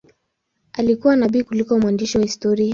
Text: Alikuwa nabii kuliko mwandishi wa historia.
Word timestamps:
Alikuwa 0.73 1.15
nabii 1.15 1.43
kuliko 1.43 1.79
mwandishi 1.79 2.17
wa 2.17 2.23
historia. 2.23 2.69